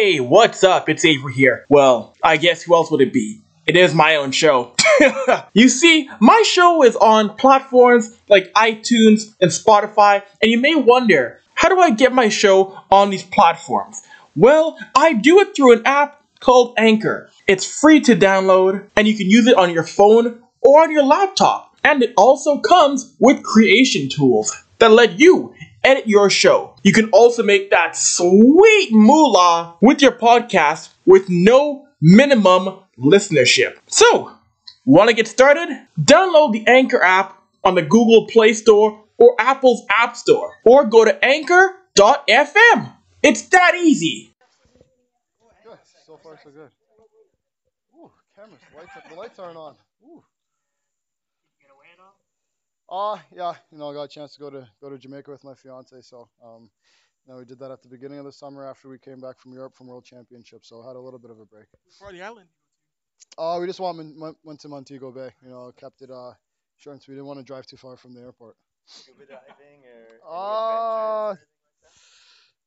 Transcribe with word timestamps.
Hey, 0.00 0.20
what's 0.20 0.62
up? 0.62 0.88
It's 0.88 1.04
Avry 1.04 1.32
here. 1.32 1.66
Well, 1.68 2.14
I 2.22 2.36
guess 2.36 2.62
who 2.62 2.72
else 2.76 2.88
would 2.92 3.00
it 3.00 3.12
be? 3.12 3.40
It 3.66 3.74
is 3.74 3.96
my 3.96 4.14
own 4.14 4.30
show. 4.30 4.76
you 5.54 5.68
see, 5.68 6.08
my 6.20 6.40
show 6.46 6.84
is 6.84 6.94
on 6.94 7.34
platforms 7.34 8.16
like 8.28 8.52
iTunes 8.52 9.34
and 9.40 9.50
Spotify, 9.50 10.22
and 10.40 10.52
you 10.52 10.60
may 10.60 10.76
wonder, 10.76 11.40
how 11.54 11.68
do 11.68 11.80
I 11.80 11.90
get 11.90 12.12
my 12.12 12.28
show 12.28 12.80
on 12.92 13.10
these 13.10 13.24
platforms? 13.24 14.00
Well, 14.36 14.78
I 14.94 15.14
do 15.14 15.40
it 15.40 15.56
through 15.56 15.72
an 15.72 15.82
app 15.84 16.22
called 16.38 16.74
Anchor. 16.78 17.28
It's 17.48 17.66
free 17.66 17.98
to 18.02 18.14
download, 18.14 18.88
and 18.94 19.08
you 19.08 19.16
can 19.16 19.28
use 19.28 19.48
it 19.48 19.56
on 19.56 19.72
your 19.72 19.82
phone 19.82 20.40
or 20.60 20.80
on 20.80 20.92
your 20.92 21.02
laptop. 21.02 21.76
And 21.82 22.04
it 22.04 22.14
also 22.16 22.60
comes 22.60 23.16
with 23.18 23.42
creation 23.42 24.08
tools 24.08 24.64
that 24.78 24.92
let 24.92 25.18
you 25.18 25.56
edit 25.82 26.06
your 26.06 26.30
show. 26.30 26.74
You 26.88 26.94
can 26.94 27.10
also 27.10 27.42
make 27.42 27.68
that 27.68 27.94
sweet 27.94 28.88
moolah 28.92 29.76
with 29.82 30.00
your 30.00 30.12
podcast 30.12 30.88
with 31.04 31.28
no 31.28 31.86
minimum 32.00 32.78
listenership. 32.98 33.76
So, 33.88 34.32
want 34.86 35.10
to 35.10 35.14
get 35.14 35.28
started? 35.28 35.68
Download 36.00 36.50
the 36.54 36.66
Anchor 36.66 37.02
app 37.02 37.42
on 37.62 37.74
the 37.74 37.82
Google 37.82 38.26
Play 38.28 38.54
Store 38.54 39.04
or 39.18 39.36
Apple's 39.38 39.84
App 39.94 40.16
Store, 40.16 40.54
or 40.64 40.86
go 40.86 41.04
to 41.04 41.22
anchor.fm. 41.22 42.92
It's 43.22 43.42
that 43.48 43.74
easy. 43.74 44.34
Good. 45.66 45.76
So 46.06 46.16
far, 46.16 46.40
so 46.42 46.48
good. 46.48 46.70
Ooh, 47.98 48.10
cameras. 48.34 48.60
Lights. 48.74 49.08
The 49.10 49.14
lights 49.14 49.38
aren't 49.38 49.58
on. 49.58 49.74
Ooh. 50.06 50.24
Uh, 52.88 53.18
yeah. 53.34 53.54
You 53.70 53.78
know, 53.78 53.90
I 53.90 53.94
got 53.94 54.02
a 54.04 54.08
chance 54.08 54.34
to 54.34 54.40
go 54.40 54.50
to 54.50 54.68
go 54.80 54.90
to 54.90 54.98
Jamaica 54.98 55.30
with 55.30 55.44
my 55.44 55.54
fiance. 55.54 56.00
So, 56.02 56.28
um, 56.44 56.70
you 57.26 57.32
know, 57.32 57.38
we 57.38 57.44
did 57.44 57.58
that 57.58 57.70
at 57.70 57.82
the 57.82 57.88
beginning 57.88 58.18
of 58.18 58.24
the 58.24 58.32
summer 58.32 58.66
after 58.66 58.88
we 58.88 58.98
came 58.98 59.20
back 59.20 59.38
from 59.38 59.52
Europe 59.52 59.74
from 59.76 59.88
World 59.88 60.04
Championships. 60.04 60.68
So, 60.68 60.82
I 60.82 60.86
had 60.88 60.96
a 60.96 61.00
little 61.00 61.18
bit 61.18 61.30
of 61.30 61.38
a 61.40 61.44
break. 61.44 61.66
For 61.98 62.12
the 62.12 62.22
island. 62.22 62.48
Uh, 63.36 63.58
we 63.60 63.66
just 63.66 63.80
went, 63.80 64.18
went 64.18 64.36
went 64.44 64.60
to 64.60 64.68
Montego 64.68 65.10
Bay. 65.12 65.30
You 65.42 65.50
know, 65.50 65.72
kept 65.76 66.02
it 66.02 66.10
uh 66.10 66.32
short 66.76 66.94
and 66.94 67.02
sweet. 67.02 67.14
Didn't 67.14 67.26
want 67.26 67.40
to 67.40 67.44
drive 67.44 67.66
too 67.66 67.76
far 67.76 67.96
from 67.96 68.14
the 68.14 68.20
airport. 68.20 68.56
Scuba 68.86 69.26
diving 69.26 69.84
or 69.84 70.06
any 70.06 70.20
Uh, 70.26 71.30
adventures? 71.30 71.48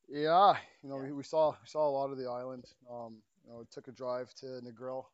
Yeah, 0.08 0.54
you 0.82 0.88
know, 0.90 0.96
we, 0.98 1.12
we 1.12 1.22
saw 1.22 1.50
we 1.50 1.66
saw 1.66 1.88
a 1.88 1.90
lot 1.90 2.10
of 2.10 2.18
the 2.18 2.26
island. 2.28 2.64
Um, 2.90 3.22
you 3.44 3.50
know, 3.52 3.64
took 3.70 3.88
a 3.88 3.92
drive 3.92 4.32
to 4.34 4.46
Negril. 4.62 5.04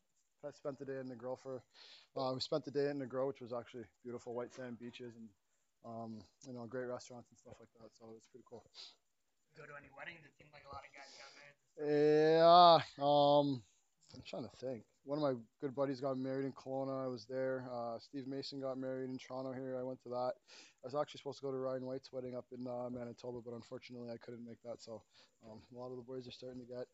I 0.45 0.51
spent 0.53 0.79
the 0.79 0.85
day 0.85 0.99
in 1.01 1.09
Negril 1.09 1.39
for. 1.39 1.63
Uh, 2.17 2.33
we 2.35 2.41
spent 2.41 2.65
the 2.65 2.71
day 2.71 2.91
in 2.91 2.99
Negril, 2.99 3.29
which 3.29 3.41
was 3.41 3.53
actually 3.53 3.85
beautiful 4.03 4.35
white 4.35 4.55
sand 4.55 4.79
beaches 4.79 5.15
and 5.17 5.29
um, 5.85 6.19
you 6.47 6.53
know 6.53 6.67
great 6.67 6.87
restaurants 6.87 7.31
and 7.31 7.39
stuff 7.39 7.55
like 7.59 7.71
that. 7.81 7.91
So 7.99 8.07
it 8.07 8.15
was 8.15 8.27
pretty 8.31 8.45
cool. 8.49 8.65
Go 9.57 9.65
to 9.65 9.75
any 9.79 9.91
weddings? 9.97 10.21
It 10.25 10.33
seems 10.39 10.51
like 10.53 10.63
a 10.71 10.75
lot 10.75 10.85
of 10.87 10.93
guys 10.95 11.11
down 11.19 11.33
there. 11.35 11.55
Yeah. 11.79 12.79
Um, 13.03 13.63
I'm 14.15 14.23
trying 14.25 14.45
to 14.45 14.57
think. 14.57 14.85
One 15.05 15.19
of 15.19 15.23
my 15.23 15.35
good 15.61 15.75
buddies 15.75 16.01
got 16.01 16.19
married 16.19 16.45
in 16.45 16.53
Kelowna. 16.53 17.05
I 17.05 17.09
was 17.09 17.25
there. 17.25 17.65
Uh, 17.73 17.99
Steve 17.99 18.27
Mason 18.27 18.61
got 18.61 18.79
married 18.79 19.11
in 19.11 19.19
Toronto 19.19 19.53
here. 19.53 19.77
I 19.79 19.83
went 19.83 20.03
to 20.03 20.11
that. 20.11 20.33
I 20.37 20.85
was 20.85 20.95
actually 20.95 21.19
supposed 21.19 21.39
to 21.39 21.47
go 21.47 21.51
to 21.51 21.57
Ryan 21.57 21.87
White's 21.87 22.13
wedding 22.13 22.37
up 22.37 22.45
in 22.53 22.67
uh, 22.67 22.91
Manitoba, 22.91 23.41
but 23.45 23.55
unfortunately 23.55 24.11
I 24.11 24.19
couldn't 24.19 24.45
make 24.45 24.63
that. 24.65 24.83
So 24.83 25.03
um, 25.49 25.61
a 25.75 25.79
lot 25.79 25.91
of 25.91 25.97
the 25.97 26.03
boys 26.03 26.29
are 26.29 26.33
starting 26.33 26.61
to 26.61 26.67
get 26.67 26.87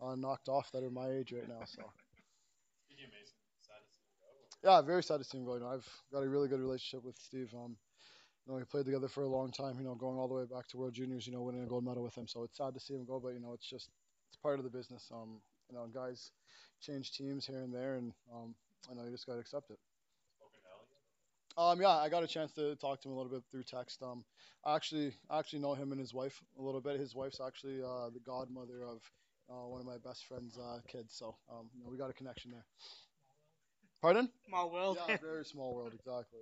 uh, 0.00 0.14
knocked 0.14 0.48
off 0.48 0.70
that 0.72 0.82
are 0.82 0.90
my 0.90 1.10
age 1.10 1.32
right 1.32 1.48
now. 1.48 1.64
So 1.64 1.82
yeah, 4.66 4.82
very 4.82 5.02
sad 5.02 5.18
to 5.18 5.24
see 5.24 5.38
him 5.38 5.44
go. 5.44 5.54
You 5.54 5.60
know, 5.60 5.68
I've 5.68 5.88
got 6.12 6.24
a 6.24 6.28
really 6.28 6.48
good 6.48 6.58
relationship 6.58 7.04
with 7.04 7.16
Steve. 7.18 7.54
Um, 7.54 7.76
you 8.44 8.52
know, 8.52 8.58
we 8.58 8.64
played 8.64 8.84
together 8.84 9.06
for 9.08 9.22
a 9.22 9.28
long 9.28 9.52
time. 9.52 9.78
You 9.78 9.84
know, 9.84 9.94
going 9.94 10.18
all 10.18 10.26
the 10.26 10.34
way 10.34 10.44
back 10.44 10.66
to 10.68 10.76
World 10.76 10.94
Juniors. 10.94 11.26
You 11.26 11.32
know, 11.32 11.42
winning 11.42 11.62
a 11.62 11.66
gold 11.66 11.84
medal 11.84 12.02
with 12.02 12.16
him. 12.16 12.26
So 12.26 12.42
it's 12.42 12.56
sad 12.56 12.74
to 12.74 12.80
see 12.80 12.94
him 12.94 13.04
go, 13.04 13.20
but 13.20 13.32
you 13.34 13.40
know, 13.40 13.52
it's 13.52 13.68
just 13.68 13.90
it's 14.28 14.36
part 14.36 14.58
of 14.58 14.64
the 14.64 14.70
business. 14.70 15.08
Um, 15.14 15.40
you 15.70 15.76
know, 15.76 15.86
guys 15.94 16.32
change 16.80 17.12
teams 17.12 17.46
here 17.46 17.62
and 17.62 17.72
there, 17.72 17.94
and 17.94 18.12
um, 18.34 18.54
I 18.90 18.94
know 18.94 19.04
you 19.04 19.12
just 19.12 19.26
got 19.26 19.34
to 19.34 19.40
accept 19.40 19.70
it. 19.70 19.78
Um, 21.56 21.80
yeah, 21.80 21.88
I 21.88 22.08
got 22.08 22.22
a 22.22 22.26
chance 22.26 22.52
to 22.52 22.74
talk 22.76 23.00
to 23.00 23.08
him 23.08 23.14
a 23.14 23.16
little 23.16 23.32
bit 23.32 23.42
through 23.50 23.62
text. 23.62 24.02
Um, 24.02 24.24
I 24.64 24.74
actually 24.74 25.12
I 25.30 25.38
actually 25.38 25.60
know 25.60 25.74
him 25.74 25.92
and 25.92 26.00
his 26.00 26.12
wife 26.12 26.42
a 26.58 26.62
little 26.62 26.80
bit. 26.80 26.98
His 27.00 27.14
wife's 27.14 27.40
actually 27.40 27.82
uh, 27.82 28.10
the 28.12 28.20
godmother 28.26 28.82
of 28.82 29.00
uh, 29.48 29.66
one 29.68 29.80
of 29.80 29.86
my 29.86 29.96
best 30.04 30.26
friend's 30.26 30.58
uh, 30.58 30.80
kids, 30.88 31.14
so 31.16 31.36
um, 31.50 31.70
you 31.76 31.84
know, 31.84 31.90
we 31.90 31.96
got 31.96 32.10
a 32.10 32.14
connection 32.14 32.50
there. 32.50 32.64
Pardon? 34.02 34.28
Small 34.46 34.70
world. 34.70 34.98
Yeah, 35.08 35.16
very 35.20 35.44
small 35.44 35.74
world, 35.74 35.92
exactly. 35.94 36.40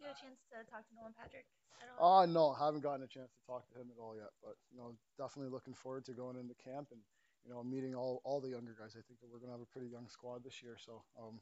You 0.00 0.06
had 0.06 0.16
a 0.16 0.20
chance 0.20 0.40
to 0.50 0.64
talk 0.70 0.88
to 0.88 0.92
Nolan 0.96 1.12
Patrick 1.12 1.46
at 1.80 1.88
all? 1.98 2.22
Uh, 2.22 2.26
no, 2.26 2.52
haven't 2.54 2.82
gotten 2.82 3.04
a 3.04 3.10
chance 3.10 3.30
to 3.32 3.42
talk 3.46 3.68
to 3.68 3.74
him 3.76 3.92
at 3.92 4.00
all 4.00 4.16
yet, 4.16 4.32
but 4.42 4.56
you 4.72 4.78
know, 4.78 4.96
definitely 5.18 5.52
looking 5.52 5.74
forward 5.74 6.04
to 6.06 6.12
going 6.12 6.36
into 6.36 6.54
camp 6.56 6.88
and 6.90 7.00
you 7.44 7.52
know 7.52 7.62
meeting 7.62 7.94
all, 7.94 8.20
all 8.24 8.40
the 8.40 8.48
younger 8.48 8.74
guys. 8.78 8.96
I 8.96 9.04
think 9.04 9.20
that 9.20 9.28
we're 9.30 9.38
gonna 9.38 9.52
have 9.52 9.64
a 9.64 9.72
pretty 9.72 9.88
young 9.88 10.08
squad 10.08 10.44
this 10.44 10.62
year, 10.62 10.76
so 10.80 11.04
um, 11.20 11.40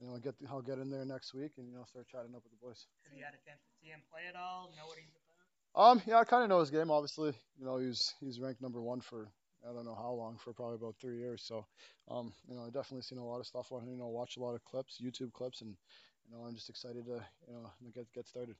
you 0.00 0.06
know, 0.08 0.16
get 0.18 0.34
I'll 0.48 0.62
get 0.62 0.78
in 0.78 0.90
there 0.90 1.04
next 1.04 1.34
week 1.34 1.52
and 1.56 1.68
you 1.68 1.76
know 1.76 1.84
start 1.88 2.08
chatting 2.08 2.34
up 2.34 2.42
with 2.44 2.52
the 2.52 2.60
boys. 2.60 2.86
Have 3.08 3.16
you 3.16 3.24
had 3.24 3.34
a 3.34 3.42
chance 3.44 3.60
to 3.64 3.72
see 3.80 3.88
him 3.88 4.00
play 4.12 4.28
at 4.28 4.36
all? 4.36 4.72
Know 4.76 4.86
what 4.86 4.98
he's 4.98 5.08
about? 5.08 5.26
Um, 5.72 6.02
yeah, 6.06 6.18
I 6.18 6.24
kind 6.24 6.42
of 6.42 6.48
know 6.48 6.60
his 6.60 6.70
game. 6.70 6.90
Obviously, 6.90 7.32
you 7.58 7.64
know, 7.64 7.78
he's 7.78 8.14
he's 8.20 8.40
ranked 8.40 8.60
number 8.60 8.80
one 8.82 9.00
for 9.00 9.28
I 9.68 9.72
don't 9.72 9.84
know 9.84 9.94
how 9.94 10.12
long 10.12 10.36
for 10.38 10.52
probably 10.52 10.76
about 10.76 10.96
three 11.00 11.18
years. 11.18 11.42
So, 11.42 11.66
um, 12.10 12.32
you 12.48 12.54
know, 12.56 12.62
I 12.62 12.66
definitely 12.70 13.02
seen 13.02 13.18
a 13.18 13.26
lot 13.26 13.40
of 13.40 13.46
stuff 13.46 13.72
on. 13.72 13.88
You 13.88 13.96
know, 13.96 14.08
watch 14.08 14.36
a 14.36 14.40
lot 14.40 14.54
of 14.54 14.64
clips, 14.64 15.00
YouTube 15.02 15.32
clips, 15.32 15.60
and 15.60 15.76
you 16.28 16.36
know, 16.36 16.44
I'm 16.44 16.54
just 16.54 16.70
excited 16.70 17.04
to 17.06 17.20
you 17.48 17.54
know 17.54 17.70
get 17.94 18.06
get 18.14 18.26
started. 18.26 18.56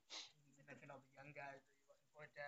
You 0.58 0.64
mentioned 0.66 0.90
all 0.90 1.00
the 1.00 1.12
young 1.16 1.32
guys. 1.32 1.60
Are 1.64 1.76
you 1.80 1.86
looking 1.88 2.08
forward 2.14 2.32
to 2.36 2.46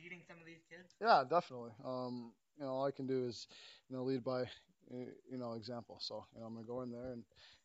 leading 0.00 0.22
some 0.26 0.38
of 0.38 0.46
these 0.46 0.62
kids? 0.70 0.94
Yeah, 1.00 1.24
definitely. 1.28 1.72
Um, 1.84 2.32
you 2.58 2.64
know, 2.64 2.70
all 2.72 2.86
I 2.86 2.90
can 2.92 3.06
do 3.06 3.24
is 3.26 3.46
you 3.88 3.96
know 3.96 4.04
lead 4.04 4.22
by 4.24 4.42
uh, 4.42 5.10
you 5.30 5.38
know 5.38 5.52
example. 5.54 5.98
So, 6.00 6.24
you 6.34 6.40
know, 6.40 6.46
I'm 6.46 6.54
gonna 6.54 6.66
go 6.66 6.82
in 6.82 6.90
there 6.90 7.12
and 7.12 7.24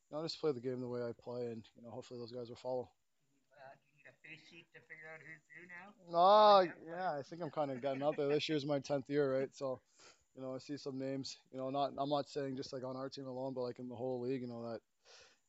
you 0.10 0.18
know 0.18 0.24
just 0.24 0.40
play 0.40 0.52
the 0.52 0.60
game 0.62 0.82
the 0.82 0.88
way 0.88 1.02
I 1.02 1.12
play, 1.14 1.48
and 1.48 1.64
you 1.76 1.84
know, 1.84 1.92
hopefully 1.92 2.20
those 2.20 2.32
guys 2.32 2.50
will 2.50 2.56
follow. 2.58 2.90
Do 4.28 4.36
you 4.36 4.40
need 4.40 4.44
a 4.44 4.44
face 4.44 4.44
sheet 4.50 4.68
to 4.76 4.82
figure 4.84 5.08
out 5.08 5.24
who's 5.24 5.44
who 5.56 5.64
now? 5.72 5.88
No, 6.12 6.68
yeah, 6.84 7.16
I 7.16 7.24
think 7.24 7.42
I'm 7.42 7.52
kind 7.52 7.72
of 7.72 7.82
getting 7.82 8.04
out 8.04 8.18
there. 8.18 8.28
This 8.28 8.50
year's 8.50 8.66
my 8.66 8.80
tenth 8.80 9.10
year, 9.10 9.40
right? 9.40 9.56
So, 9.56 9.80
you 10.36 10.42
know, 10.44 10.56
I 10.56 10.60
see 10.60 10.78
some 10.78 11.00
names. 11.00 11.38
You 11.52 11.60
know, 11.60 11.70
not 11.70 11.94
I'm 11.98 12.10
not 12.10 12.30
saying 12.30 12.56
just 12.56 12.74
like 12.74 12.84
on 12.84 12.96
our 12.96 13.10
team 13.10 13.28
alone, 13.28 13.54
but 13.54 13.62
like 13.62 13.80
in 13.80 13.88
the 13.88 13.96
whole 13.96 14.20
league. 14.20 14.42
You 14.42 14.48
know 14.48 14.64
that, 14.72 14.82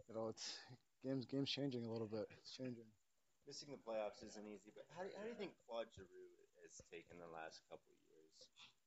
you 0.08 0.14
know, 0.14 0.28
it's 0.28 0.58
games 1.02 1.26
games 1.26 1.50
changing 1.50 1.84
a 1.84 1.90
little 1.90 2.08
bit. 2.08 2.26
It's 2.38 2.54
changing. 2.54 2.86
Missing 3.46 3.72
the 3.72 3.80
playoffs 3.80 4.20
isn't 4.20 4.46
easy, 4.46 4.70
but 4.76 4.84
how 4.92 5.02
do, 5.02 5.08
how 5.16 5.24
do 5.24 5.30
you 5.32 5.38
think 5.40 5.56
Claude 5.64 5.88
Giroux 5.96 6.36
has 6.60 6.84
taken 6.92 7.16
the 7.16 7.32
last 7.32 7.64
couple 7.72 7.88
of 7.88 8.00
years? 8.12 8.36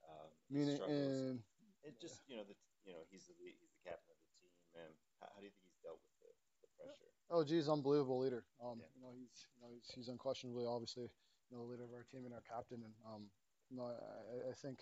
Um, 0.06 0.30
Meaning, 0.54 0.78
struggles? 0.78 1.02
in 1.02 1.42
it 1.82 1.98
just 1.98 2.22
you 2.30 2.38
know 2.38 2.46
the 2.46 2.54
you 2.86 2.94
know 2.94 3.02
he's 3.10 3.26
the 3.26 3.34
lead, 3.42 3.58
he's 3.58 3.74
the 3.74 3.90
captain 3.90 4.14
of 4.14 4.22
the 4.22 4.30
team, 4.38 4.54
and 4.86 4.94
how, 5.18 5.34
how 5.34 5.40
do 5.42 5.50
you 5.50 5.54
think 5.54 5.66
he's 5.66 5.82
dealt 5.82 5.98
with 5.98 6.06
the, 6.06 6.14
the 6.21 6.21
pressure? 6.84 7.12
oh 7.32 7.44
geez, 7.44 7.70
unbelievable 7.70 8.20
leader. 8.20 8.46
Um, 8.64 8.80
Yeah. 8.80 8.88
you 8.96 9.02
know, 9.02 9.12
he's 9.18 9.48
you 9.56 9.62
know 9.62 9.70
he's, 9.74 9.92
he's 9.94 10.08
unquestionably 10.10 10.66
obviously 10.66 11.10
you 11.50 11.58
know 11.58 11.64
the 11.66 11.72
leader 11.72 11.84
of 11.84 11.94
our 11.94 12.04
team 12.04 12.26
and 12.26 12.34
our 12.34 12.42
captain. 12.42 12.84
And 12.84 12.94
um, 13.08 13.30
you 13.70 13.78
know, 13.78 13.86
I, 13.86 14.50
I- 14.50 14.54
think. 14.54 14.80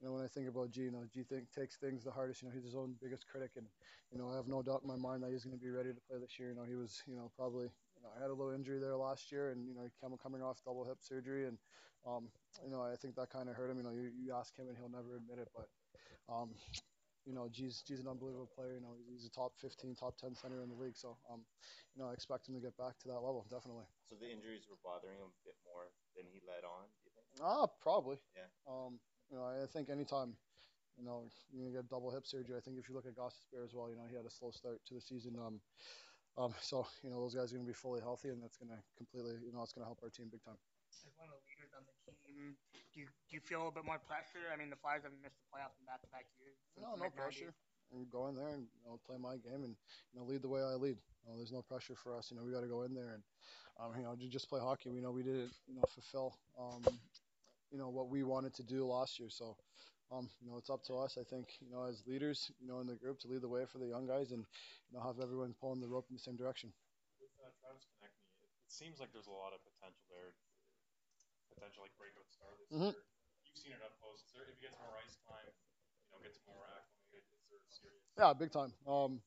You 0.00 0.06
know, 0.06 0.12
when 0.14 0.22
I 0.24 0.28
think 0.28 0.48
about 0.48 0.70
G, 0.70 0.82
you 0.82 0.90
know, 0.92 1.04
G 1.12 1.22
think, 1.22 1.50
takes 1.52 1.76
things 1.76 2.04
the 2.04 2.10
hardest. 2.10 2.42
You 2.42 2.48
know, 2.48 2.54
he's 2.54 2.64
his 2.64 2.74
own 2.74 2.96
biggest 3.00 3.26
critic, 3.26 3.52
and 3.56 3.66
you 4.12 4.18
know, 4.18 4.30
I 4.30 4.36
have 4.36 4.46
no 4.48 4.62
doubt 4.62 4.82
in 4.82 4.88
my 4.88 4.96
mind 4.96 5.22
that 5.22 5.30
he's 5.30 5.44
going 5.44 5.56
to 5.56 5.62
be 5.62 5.70
ready 5.70 5.92
to 5.92 6.00
play 6.08 6.18
this 6.18 6.38
year. 6.38 6.50
You 6.50 6.56
know, 6.56 6.64
he 6.64 6.76
was, 6.76 7.02
you 7.06 7.16
know, 7.16 7.30
probably, 7.34 7.64
you 7.96 8.02
know, 8.02 8.10
I 8.16 8.20
had 8.20 8.30
a 8.30 8.34
little 8.34 8.52
injury 8.52 8.78
there 8.78 8.96
last 8.96 9.32
year, 9.32 9.50
and 9.50 9.66
you 9.66 9.74
know, 9.74 9.82
he 9.82 9.90
came 10.00 10.16
coming 10.18 10.42
off 10.42 10.62
double 10.64 10.84
hip 10.84 10.98
surgery, 11.00 11.46
and 11.46 11.58
um, 12.06 12.28
you 12.64 12.70
know, 12.70 12.82
I 12.82 12.94
think 12.96 13.16
that 13.16 13.30
kind 13.30 13.48
of 13.48 13.56
hurt 13.56 13.70
him. 13.70 13.78
You 13.78 13.84
know, 13.84 13.90
you, 13.92 14.10
you 14.14 14.34
ask 14.34 14.56
him, 14.56 14.68
and 14.68 14.76
he'll 14.76 14.90
never 14.90 15.16
admit 15.16 15.38
it, 15.38 15.48
but 15.54 15.68
um, 16.28 16.50
you 17.26 17.34
know, 17.34 17.48
G's 17.50 17.82
G's 17.82 18.00
an 18.00 18.08
unbelievable 18.08 18.48
player. 18.54 18.74
You 18.74 18.80
know, 18.80 18.94
he's 19.10 19.26
a 19.26 19.30
top 19.30 19.52
15, 19.58 19.94
top 19.94 20.16
10 20.16 20.34
center 20.34 20.62
in 20.62 20.70
the 20.70 20.78
league. 20.78 20.96
So, 20.96 21.18
um, 21.30 21.42
you 21.94 22.02
know, 22.02 22.08
I 22.08 22.12
expect 22.14 22.48
him 22.48 22.54
to 22.54 22.60
get 22.60 22.76
back 22.78 22.98
to 23.02 23.08
that 23.08 23.20
level, 23.20 23.44
definitely. 23.50 23.84
So 24.08 24.14
the 24.14 24.30
injuries 24.30 24.70
were 24.70 24.78
bothering 24.82 25.18
him 25.18 25.34
a 25.34 25.42
bit 25.44 25.58
more 25.66 25.90
than 26.14 26.24
he 26.30 26.40
let 26.46 26.62
on. 26.62 26.86
Do 27.02 27.10
you 27.10 27.12
think? 27.12 27.26
Ah, 27.42 27.66
probably. 27.82 28.16
Yeah. 28.38 28.48
Um, 28.64 28.98
you 29.30 29.36
know, 29.36 29.44
I 29.44 29.66
think 29.66 29.90
anytime, 29.90 30.38
you 30.96 31.04
know, 31.04 31.26
gonna 31.50 31.74
get 31.74 31.90
double 31.90 32.10
hip 32.10 32.26
surgery. 32.26 32.56
I 32.56 32.60
think 32.60 32.78
if 32.78 32.88
you 32.88 32.94
look 32.94 33.06
at 33.06 33.16
Goss 33.16 33.46
Bear 33.52 33.64
as 33.64 33.74
well, 33.74 33.90
you 33.90 33.96
know, 33.96 34.06
he 34.08 34.14
had 34.16 34.24
a 34.24 34.30
slow 34.30 34.50
start 34.50 34.80
to 34.86 34.94
the 34.94 35.00
season. 35.00 35.36
Um, 35.36 35.60
um, 36.38 36.54
so 36.60 36.86
you 37.02 37.10
know, 37.10 37.20
those 37.20 37.34
guys 37.34 37.52
are 37.52 37.56
gonna 37.56 37.66
be 37.66 37.74
fully 37.74 38.00
healthy, 38.00 38.30
and 38.30 38.42
that's 38.42 38.56
gonna 38.56 38.78
completely, 38.96 39.34
you 39.44 39.52
know, 39.52 39.62
it's 39.62 39.72
gonna 39.72 39.86
help 39.86 40.00
our 40.02 40.10
team 40.10 40.28
big 40.30 40.44
time. 40.44 40.58
As 41.04 41.12
one 41.18 41.28
of 41.28 41.36
the 41.36 41.44
leaders 41.50 41.72
on 41.76 41.84
the 41.84 41.94
team, 42.24 42.56
do 42.94 43.00
you, 43.00 43.06
do 43.28 43.32
you 43.36 43.40
feel 43.40 43.58
a 43.58 43.62
little 43.68 43.76
bit 43.76 43.84
more 43.84 43.98
pressure? 44.00 44.48
I 44.52 44.56
mean, 44.56 44.70
the 44.70 44.80
Flyers 44.80 45.02
haven't 45.04 45.20
missed 45.20 45.36
the 45.36 45.48
playoffs 45.52 45.76
in 45.76 45.84
back-to-back 45.84 46.24
years. 46.40 46.56
No, 46.80 46.96
no 46.96 47.10
pressure. 47.10 47.52
And 47.92 48.08
go 48.10 48.26
in 48.28 48.34
there 48.34 48.48
and 48.50 48.66
you 48.66 48.82
know, 48.88 48.98
play 49.06 49.16
my 49.20 49.36
game 49.36 49.62
and 49.62 49.76
you 50.12 50.16
know 50.18 50.24
lead 50.26 50.42
the 50.42 50.48
way 50.48 50.60
I 50.62 50.74
lead. 50.74 50.96
You 51.22 51.26
know, 51.30 51.36
there's 51.36 51.52
no 51.52 51.62
pressure 51.62 51.94
for 51.94 52.16
us. 52.16 52.30
You 52.30 52.36
know, 52.36 52.42
we 52.44 52.50
got 52.52 52.62
to 52.62 52.70
go 52.72 52.82
in 52.82 52.94
there 52.94 53.14
and 53.14 53.22
um, 53.78 53.92
you 53.96 54.02
know 54.02 54.16
just 54.28 54.48
play 54.48 54.60
hockey. 54.60 54.90
We 54.90 55.00
know 55.00 55.12
we 55.12 55.22
didn't 55.22 55.52
you 55.68 55.76
know 55.76 55.84
fulfill 55.94 56.34
um, 56.58 56.82
you 57.70 57.78
know 57.78 57.88
what 57.88 58.08
we 58.08 58.24
wanted 58.24 58.54
to 58.54 58.64
do 58.64 58.86
last 58.86 59.18
year. 59.20 59.28
So 59.30 59.56
um, 60.10 60.28
you 60.42 60.50
know 60.50 60.56
it's 60.58 60.70
up 60.70 60.82
to 60.90 60.94
us. 60.98 61.18
I 61.20 61.24
think 61.24 61.46
you 61.60 61.70
know 61.70 61.84
as 61.84 62.02
leaders 62.06 62.50
you 62.58 62.66
know 62.66 62.80
in 62.80 62.86
the 62.86 62.96
group 62.96 63.20
to 63.20 63.28
lead 63.28 63.42
the 63.42 63.48
way 63.48 63.64
for 63.70 63.78
the 63.78 63.86
young 63.86 64.06
guys 64.06 64.32
and 64.32 64.44
you 64.90 64.98
know 64.98 65.04
have 65.04 65.20
everyone 65.22 65.54
pulling 65.60 65.80
the 65.80 65.88
rope 65.88 66.06
in 66.10 66.16
the 66.16 66.22
same 66.22 66.36
direction. 66.36 66.72
with 67.20 67.30
uh, 67.42 67.50
Travis 67.60 67.86
Konecny, 67.86 68.26
it, 68.42 68.50
it 68.50 68.70
seems 68.70 68.98
like 68.98 69.12
there's 69.14 69.30
a 69.30 69.34
lot 69.34 69.54
of 69.54 69.60
potential 69.62 70.02
there, 70.10 70.34
potential 71.56 71.82
like 71.82 71.94
breakout 71.96 72.28
star 72.28 72.52
this 72.60 72.68
Mhm. 72.70 72.92
year. 72.92 73.04
You've 73.48 73.56
seen 73.58 73.72
it 73.72 73.82
up 73.82 73.96
close. 74.00 74.20
Is 74.22 74.32
there, 74.36 74.44
if 74.44 74.54
he 74.60 74.60
gets 74.68 74.76
more 74.78 74.92
ice 75.00 75.16
time, 75.24 75.48
you 76.04 76.08
know, 76.12 76.20
gets 76.22 76.40
more 76.46 76.62
acclimated, 76.68 77.24
is 77.40 77.48
there 77.48 77.58
a 77.58 77.72
serious? 77.72 78.04
Yeah, 78.18 78.32
big 78.36 78.52
time. 78.52 78.72
Um, 78.86 79.22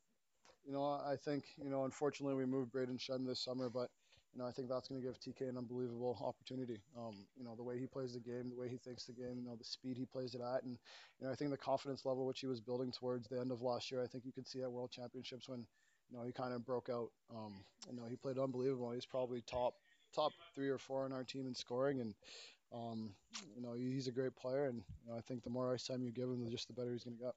you 0.65 0.73
know, 0.73 0.83
I 0.83 1.15
think 1.15 1.45
you 1.57 1.69
know, 1.69 1.85
unfortunately, 1.85 2.35
we 2.35 2.45
moved 2.45 2.71
Brayden 2.71 2.99
Schenn 2.99 3.25
this 3.25 3.39
summer, 3.39 3.69
but 3.69 3.89
you 4.33 4.39
know, 4.39 4.45
I 4.47 4.51
think 4.51 4.69
that's 4.69 4.87
going 4.87 5.01
to 5.01 5.07
give 5.07 5.19
TK 5.19 5.45
an 5.45 5.57
unbelievable 5.57 6.17
opportunity. 6.23 6.79
Um, 6.97 7.25
you 7.37 7.43
know, 7.43 7.55
the 7.55 7.63
way 7.63 7.79
he 7.79 7.87
plays 7.87 8.13
the 8.13 8.19
game, 8.19 8.49
the 8.49 8.55
way 8.55 8.69
he 8.69 8.77
thinks 8.77 9.05
the 9.05 9.13
game, 9.13 9.37
you 9.39 9.45
know, 9.45 9.55
the 9.55 9.63
speed 9.63 9.97
he 9.97 10.05
plays 10.05 10.35
it 10.35 10.41
at, 10.41 10.63
and 10.63 10.77
you 11.19 11.25
know, 11.25 11.31
I 11.31 11.35
think 11.35 11.51
the 11.51 11.57
confidence 11.57 12.05
level 12.05 12.25
which 12.25 12.41
he 12.41 12.47
was 12.47 12.61
building 12.61 12.91
towards 12.91 13.27
the 13.27 13.39
end 13.39 13.51
of 13.51 13.61
last 13.61 13.91
year, 13.91 14.03
I 14.03 14.07
think 14.07 14.25
you 14.25 14.31
could 14.33 14.47
see 14.47 14.61
at 14.61 14.71
World 14.71 14.91
Championships 14.91 15.49
when 15.49 15.65
you 16.11 16.17
know 16.17 16.23
he 16.25 16.31
kind 16.31 16.53
of 16.53 16.65
broke 16.65 16.89
out. 16.89 17.09
Um, 17.35 17.63
you 17.89 17.95
know, 17.95 18.05
he 18.09 18.15
played 18.15 18.37
unbelievable. 18.37 18.91
He's 18.91 19.05
probably 19.05 19.41
top 19.41 19.73
top 20.13 20.31
three 20.55 20.69
or 20.69 20.77
four 20.77 21.05
on 21.05 21.13
our 21.13 21.23
team 21.23 21.47
in 21.47 21.53
scoring, 21.53 22.01
and 22.01 22.13
um, 22.73 23.11
you 23.55 23.61
know, 23.61 23.73
he's 23.73 24.07
a 24.07 24.11
great 24.11 24.35
player, 24.35 24.65
and 24.65 24.83
you 25.05 25.11
know, 25.11 25.17
I 25.17 25.21
think 25.21 25.43
the 25.43 25.49
more 25.49 25.73
ice 25.73 25.87
time 25.87 26.03
you 26.03 26.11
give 26.11 26.29
him, 26.29 26.47
just 26.51 26.67
the 26.67 26.73
better 26.73 26.91
he's 26.91 27.03
going 27.03 27.17
to 27.17 27.23
get. 27.23 27.33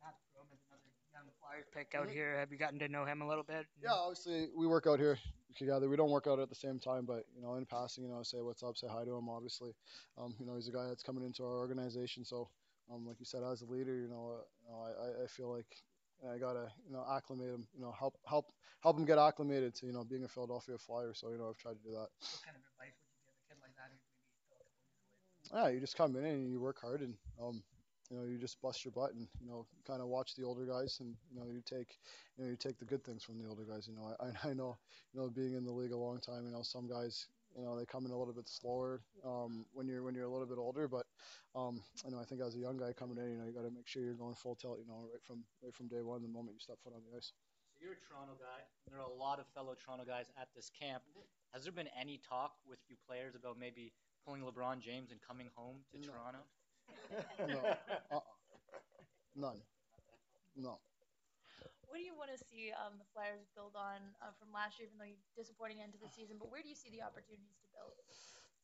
Matt 0.00 0.14
another 0.34 0.90
young 1.12 1.30
Flyers 1.40 1.66
pick 1.72 1.94
out 1.94 2.08
here. 2.10 2.38
Have 2.38 2.52
you 2.52 2.58
gotten 2.58 2.78
to 2.80 2.88
know 2.88 3.04
him 3.04 3.22
a 3.22 3.28
little 3.28 3.44
bit? 3.44 3.66
Yeah, 3.82 3.92
obviously 3.92 4.48
we 4.56 4.66
work 4.66 4.86
out 4.86 4.98
here 4.98 5.18
together. 5.56 5.88
We 5.88 5.96
don't 5.96 6.10
work 6.10 6.26
out 6.26 6.38
at 6.38 6.48
the 6.48 6.54
same 6.54 6.78
time, 6.78 7.04
but 7.06 7.24
you 7.34 7.42
know, 7.42 7.54
in 7.54 7.64
passing, 7.66 8.04
you 8.04 8.10
know, 8.10 8.22
say 8.22 8.40
what's 8.40 8.62
up, 8.62 8.76
say 8.76 8.88
hi 8.90 9.04
to 9.04 9.16
him. 9.16 9.28
Obviously, 9.28 9.72
um, 10.18 10.34
you 10.38 10.46
know, 10.46 10.56
he's 10.56 10.68
a 10.68 10.72
guy 10.72 10.86
that's 10.88 11.02
coming 11.02 11.24
into 11.24 11.44
our 11.44 11.58
organization. 11.58 12.24
So, 12.24 12.48
um, 12.92 13.06
like 13.06 13.18
you 13.20 13.26
said, 13.26 13.42
as 13.42 13.62
a 13.62 13.66
leader, 13.66 13.96
you 13.96 14.08
know, 14.08 14.36
uh, 14.38 14.44
you 14.64 14.70
know 14.70 15.20
I, 15.20 15.24
I 15.24 15.26
feel 15.26 15.54
like 15.54 15.82
I 16.28 16.38
gotta, 16.38 16.68
you 16.86 16.92
know, 16.92 17.04
acclimate 17.10 17.48
him. 17.48 17.66
You 17.74 17.82
know, 17.82 17.92
help 17.98 18.16
help 18.26 18.52
help 18.82 18.98
him 18.98 19.04
get 19.04 19.18
acclimated 19.18 19.74
to 19.76 19.86
you 19.86 19.92
know 19.92 20.04
being 20.04 20.24
a 20.24 20.28
Philadelphia 20.28 20.78
Flyer. 20.78 21.12
So, 21.14 21.30
you 21.30 21.38
know, 21.38 21.48
I've 21.50 21.58
tried 21.58 21.76
to 21.78 21.84
do 21.84 21.92
that. 21.92 22.08
What 22.30 22.42
kind 22.42 22.56
of 22.56 22.62
advice 22.64 22.94
would 23.00 23.10
you 23.10 23.18
give 23.22 23.34
a 23.34 23.42
kid 23.46 23.58
like 23.62 23.74
that 23.76 23.90
who's 23.90 24.02
maybe 24.06 24.24
still 24.46 24.60
a 24.60 24.68
couple 24.68 24.78
years 24.84 24.90
away? 24.92 25.16
Yeah, 25.52 25.68
you 25.68 25.80
just 25.80 25.96
come 25.96 26.16
in 26.16 26.24
and 26.24 26.50
you 26.50 26.60
work 26.60 26.80
hard 26.80 27.00
and 27.02 27.14
um, 27.40 27.62
you 28.10 28.16
know, 28.18 28.24
you 28.24 28.38
just 28.38 28.60
bust 28.60 28.84
your 28.84 28.92
butt 28.92 29.12
and 29.14 29.28
you 29.40 29.48
know, 29.48 29.66
kind 29.86 30.00
of 30.00 30.08
watch 30.08 30.34
the 30.34 30.44
older 30.44 30.64
guys 30.66 30.98
and 31.00 31.14
you 31.32 31.38
know, 31.40 31.46
you 31.50 31.62
take, 31.64 31.96
you 32.36 32.44
know, 32.44 32.50
you 32.50 32.56
take 32.56 32.78
the 32.78 32.84
good 32.84 33.04
things 33.04 33.24
from 33.24 33.38
the 33.38 33.48
older 33.48 33.64
guys. 33.64 33.88
You 33.88 33.94
know, 33.94 34.14
I 34.20 34.50
I 34.50 34.52
know, 34.54 34.78
you 35.12 35.20
know, 35.20 35.28
being 35.30 35.54
in 35.54 35.64
the 35.64 35.72
league 35.72 35.92
a 35.92 35.96
long 35.96 36.20
time, 36.20 36.44
you 36.46 36.52
know, 36.52 36.62
some 36.62 36.88
guys, 36.88 37.26
you 37.56 37.64
know, 37.64 37.78
they 37.78 37.84
come 37.84 38.04
in 38.06 38.12
a 38.12 38.18
little 38.18 38.34
bit 38.34 38.48
slower 38.48 39.00
um, 39.24 39.66
when 39.72 39.86
you're 39.86 40.02
when 40.02 40.14
you're 40.14 40.24
a 40.24 40.30
little 40.30 40.46
bit 40.46 40.58
older, 40.58 40.88
but 40.88 41.06
um, 41.54 41.80
you 42.04 42.10
know, 42.10 42.18
I 42.20 42.24
think 42.24 42.40
as 42.40 42.54
a 42.56 42.58
young 42.58 42.76
guy 42.78 42.92
coming 42.92 43.18
in, 43.18 43.30
you 43.30 43.38
know, 43.38 43.44
you 43.46 43.52
got 43.52 43.64
to 43.64 43.70
make 43.70 43.86
sure 43.86 44.02
you're 44.02 44.14
going 44.14 44.34
full 44.34 44.54
tilt, 44.56 44.78
you 44.80 44.86
know, 44.86 45.08
right 45.12 45.22
from 45.26 45.44
right 45.62 45.74
from 45.74 45.88
day 45.88 46.02
one, 46.02 46.22
the 46.22 46.28
moment 46.28 46.54
you 46.54 46.60
step 46.60 46.76
foot 46.82 46.94
on 46.94 47.02
the 47.10 47.16
ice. 47.16 47.32
So 47.78 47.84
you're 47.84 47.92
a 47.94 48.02
Toronto 48.08 48.34
guy. 48.38 48.62
And 48.86 48.94
there 48.94 49.00
are 49.00 49.08
a 49.10 49.14
lot 49.14 49.38
of 49.40 49.46
fellow 49.54 49.74
Toronto 49.74 50.04
guys 50.04 50.26
at 50.40 50.48
this 50.54 50.70
camp. 50.70 51.02
Has 51.52 51.64
there 51.64 51.72
been 51.72 51.88
any 51.98 52.20
talk 52.28 52.52
with 52.66 52.78
you 52.88 52.96
players 53.06 53.34
about 53.34 53.58
maybe 53.58 53.92
pulling 54.24 54.42
LeBron 54.42 54.80
James 54.80 55.10
and 55.10 55.20
coming 55.20 55.48
home 55.54 55.84
to 55.92 55.98
No. 55.98 56.12
Toronto? 56.12 56.38
No, 57.48 57.58
uh-uh. 58.10 58.20
none, 59.34 59.60
no. 60.56 60.78
What 61.92 62.00
do 62.00 62.08
you 62.08 62.16
want 62.16 62.32
to 62.32 62.40
see 62.40 62.72
um, 62.72 62.96
the 62.96 63.04
Flyers 63.12 63.44
build 63.52 63.76
on 63.76 64.00
uh, 64.24 64.32
from 64.40 64.48
last 64.48 64.80
year, 64.80 64.88
even 64.88 64.96
though 64.96 65.04
you 65.04 65.20
disappointing 65.36 65.84
end 65.84 65.92
to 65.92 66.00
the 66.00 66.08
season? 66.08 66.40
But 66.40 66.48
where 66.48 66.64
do 66.64 66.72
you 66.72 66.78
see 66.78 66.88
the 66.88 67.04
opportunities 67.04 67.60
to 67.60 67.68
build? 67.68 67.92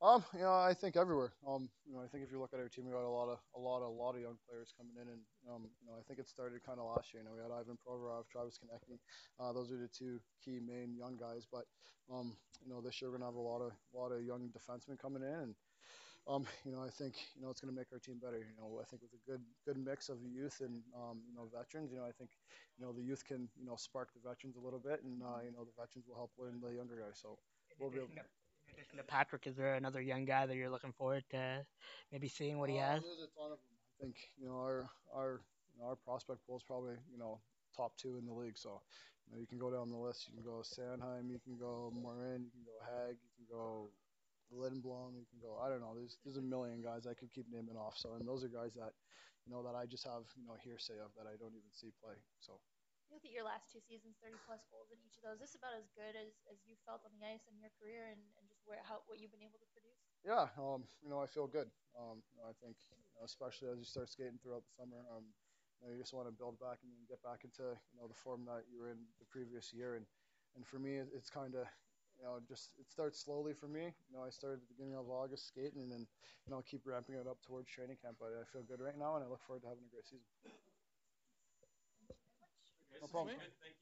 Um, 0.00 0.24
you 0.32 0.48
know, 0.48 0.56
I 0.56 0.72
think 0.72 0.96
everywhere. 0.96 1.36
Um, 1.44 1.68
you 1.84 1.92
know, 1.92 2.00
I 2.00 2.08
think 2.08 2.24
if 2.24 2.32
you 2.32 2.40
look 2.40 2.56
at 2.56 2.60
our 2.62 2.72
team, 2.72 2.88
we 2.88 2.96
got 2.96 3.04
a 3.04 3.10
lot 3.10 3.28
of 3.28 3.36
a 3.52 3.60
lot 3.60 3.84
a 3.84 3.90
lot 3.90 4.16
of 4.16 4.24
young 4.24 4.40
players 4.48 4.72
coming 4.72 4.96
in, 4.96 5.12
and 5.12 5.20
um, 5.50 5.68
you 5.84 5.92
know, 5.92 5.98
I 6.00 6.02
think 6.08 6.16
it 6.16 6.28
started 6.30 6.64
kind 6.64 6.80
of 6.80 6.88
last 6.88 7.12
year. 7.12 7.20
You 7.20 7.28
know, 7.28 7.36
we 7.36 7.44
had 7.44 7.52
Ivan 7.52 7.76
Provorov, 7.84 8.24
Travis 8.32 8.56
Konecny. 8.56 8.96
Uh, 9.36 9.52
those 9.52 9.68
are 9.68 9.76
the 9.76 9.92
two 9.92 10.24
key 10.40 10.56
main 10.64 10.96
young 10.96 11.20
guys. 11.20 11.44
But 11.50 11.68
um, 12.08 12.32
you 12.64 12.72
know, 12.72 12.80
this 12.80 12.96
year 13.02 13.10
we're 13.12 13.20
gonna 13.20 13.28
have 13.28 13.36
a 13.36 13.44
lot 13.44 13.60
of 13.60 13.76
a 13.76 13.92
lot 13.92 14.16
of 14.16 14.24
young 14.24 14.48
defensemen 14.56 14.96
coming 14.96 15.20
in, 15.20 15.52
and 15.52 15.54
um, 16.28 16.44
you 16.64 16.72
know, 16.72 16.82
I 16.82 16.90
think 16.90 17.14
you 17.34 17.42
know 17.42 17.50
it's 17.50 17.60
gonna 17.60 17.72
make 17.74 17.92
our 17.92 17.98
team 17.98 18.18
better. 18.22 18.38
You 18.38 18.56
know, 18.58 18.80
I 18.80 18.84
think 18.84 19.02
with 19.02 19.12
a 19.14 19.30
good 19.30 19.42
good 19.64 19.78
mix 19.78 20.08
of 20.10 20.22
the 20.22 20.28
youth 20.28 20.60
and 20.60 20.82
um, 20.96 21.22
you 21.28 21.34
know 21.34 21.48
veterans, 21.52 21.92
you 21.92 21.98
know, 21.98 22.04
I 22.06 22.12
think 22.12 22.30
you 22.78 22.84
know 22.84 22.92
the 22.92 23.02
youth 23.02 23.24
can 23.24 23.48
you 23.56 23.66
know 23.66 23.76
spark 23.76 24.12
the 24.14 24.20
veterans 24.28 24.56
a 24.56 24.60
little 24.60 24.80
bit, 24.80 25.02
and 25.04 25.22
uh, 25.22 25.40
you 25.44 25.52
know 25.52 25.64
the 25.64 25.74
veterans 25.78 26.06
will 26.08 26.16
help 26.16 26.32
learn 26.38 26.60
the 26.60 26.70
younger 26.74 27.00
guys. 27.00 27.18
So 27.22 27.38
In 27.70 27.78
We'll 27.78 27.90
be 27.90 27.98
addition, 27.98 28.14
to, 28.16 28.22
in 28.66 28.74
addition 28.74 28.98
to 28.98 29.04
Patrick, 29.04 29.46
is 29.46 29.56
there 29.56 29.74
another 29.74 30.00
young 30.00 30.24
guy 30.24 30.46
that 30.46 30.56
you're 30.56 30.70
looking 30.70 30.92
forward 30.92 31.24
to 31.30 31.64
maybe 32.12 32.28
seeing 32.28 32.58
what 32.58 32.70
he 32.70 32.76
Uh, 32.76 32.78
has? 32.78 33.02
There's 33.02 33.20
a 33.20 33.28
ton 33.36 33.52
of 33.52 33.58
them. 33.58 33.76
I 34.00 34.02
think 34.02 34.16
you 34.36 34.46
know 34.46 34.56
our 34.58 34.90
our 35.14 35.40
you 35.74 35.80
know, 35.80 35.86
our 35.88 35.96
prospect 35.96 36.44
pool 36.46 36.56
is 36.56 36.62
probably 36.62 36.96
you 37.10 37.18
know 37.18 37.40
top 37.76 37.96
two 37.96 38.16
in 38.18 38.26
the 38.26 38.32
league. 38.32 38.58
So 38.58 38.82
you 39.26 39.32
know 39.32 39.40
you 39.40 39.46
can 39.46 39.58
go 39.58 39.70
down 39.70 39.90
the 39.90 39.96
list. 39.96 40.28
You 40.28 40.34
can 40.34 40.42
go 40.44 40.62
Sanheim. 40.62 41.30
You 41.30 41.38
can 41.40 41.56
go 41.56 41.90
Morin. 41.94 42.44
You 42.44 42.50
can 42.50 42.64
go 42.64 42.78
Hagg. 42.84 43.16
You 43.22 43.30
can 43.36 43.46
go 43.50 43.90
Lindblom. 44.52 45.16
You 45.18 45.26
can 45.28 45.40
go. 45.42 45.58
I 45.60 45.68
don't 45.68 45.80
know. 45.80 45.94
There's 45.96 46.18
there's 46.24 46.40
a 46.40 46.44
million 46.44 46.80
guys 46.82 47.06
I 47.06 47.14
could 47.14 47.32
keep 47.32 47.46
naming 47.50 47.76
off. 47.76 47.96
So 47.96 48.14
and 48.16 48.26
those 48.26 48.44
are 48.44 48.52
guys 48.52 48.74
that 48.76 48.92
you 49.46 49.52
know 49.52 49.62
that 49.64 49.76
I 49.76 49.86
just 49.86 50.04
have 50.04 50.24
you 50.36 50.46
know 50.46 50.56
hearsay 50.60 50.98
of 51.00 51.12
that 51.16 51.28
I 51.28 51.36
don't 51.36 51.56
even 51.56 51.72
see 51.72 51.92
play. 52.00 52.16
So 52.40 52.60
You 53.08 53.16
look 53.16 53.24
at 53.24 53.32
your 53.32 53.44
last 53.48 53.72
two 53.72 53.80
seasons, 53.80 54.20
30 54.20 54.36
plus 54.44 54.60
goals 54.68 54.92
in 54.92 55.00
each 55.00 55.16
of 55.16 55.24
those. 55.24 55.40
This 55.40 55.56
is 55.56 55.60
about 55.60 55.72
as 55.76 55.88
good 55.96 56.12
as, 56.12 56.36
as 56.52 56.60
you 56.68 56.76
felt 56.84 57.00
on 57.08 57.12
the 57.16 57.24
ice 57.24 57.48
in 57.48 57.56
your 57.56 57.72
career 57.80 58.12
and, 58.12 58.20
and 58.36 58.44
just 58.48 58.60
where 58.68 58.80
how 58.84 59.00
what 59.08 59.16
you've 59.20 59.32
been 59.32 59.44
able 59.44 59.60
to 59.60 59.70
produce. 59.72 60.00
yeah, 60.24 60.48
um, 60.60 60.84
you 61.00 61.08
know 61.08 61.20
I 61.20 61.26
feel 61.28 61.48
good. 61.48 61.68
Um, 61.96 62.20
I 62.44 62.52
think 62.60 62.76
you 62.92 63.12
know, 63.16 63.24
especially 63.24 63.68
as 63.72 63.78
you 63.80 63.88
start 63.88 64.08
skating 64.12 64.38
throughout 64.40 64.64
the 64.64 64.74
summer. 64.76 65.00
Um, 65.08 65.24
you 65.80 65.86
know, 65.86 65.92
you 65.94 66.00
just 66.02 66.12
want 66.12 66.26
to 66.26 66.34
build 66.34 66.58
back 66.58 66.82
and 66.82 66.90
get 67.08 67.22
back 67.22 67.44
into 67.46 67.62
you 67.92 67.96
know 67.96 68.08
the 68.08 68.18
form 68.20 68.44
that 68.46 68.66
you 68.68 68.80
were 68.82 68.90
in 68.90 68.98
the 69.22 69.28
previous 69.30 69.72
year. 69.72 69.94
And 69.94 70.04
and 70.56 70.66
for 70.66 70.78
me, 70.78 70.98
it's 70.98 71.30
kind 71.30 71.54
of 71.54 71.66
you 72.18 72.24
know 72.24 72.38
just 72.46 72.72
it 72.78 72.90
starts 72.90 73.20
slowly 73.22 73.54
for 73.54 73.68
me. 73.68 73.94
You 74.10 74.12
know, 74.16 74.24
I 74.24 74.30
started 74.30 74.62
at 74.62 74.68
the 74.68 74.74
beginning 74.74 74.96
of 74.98 75.08
August 75.10 75.48
skating, 75.48 75.82
and 75.82 75.92
then 75.92 76.06
you 76.46 76.50
know 76.52 76.62
keep 76.62 76.82
ramping 76.86 77.16
it 77.16 77.26
up 77.26 77.38
towards 77.42 77.68
training 77.70 77.98
camp. 78.02 78.16
But 78.20 78.34
I 78.40 78.44
feel 78.52 78.62
good 78.62 78.80
right 78.80 78.98
now, 78.98 79.16
and 79.16 79.24
I 79.24 79.28
look 79.28 79.42
forward 79.46 79.62
to 79.62 79.68
having 79.68 79.84
a 79.86 79.92
great 79.92 80.06
season. 80.06 80.26
No 83.00 83.06
problem. 83.08 83.36
Good, 83.38 83.52
thank 83.62 83.77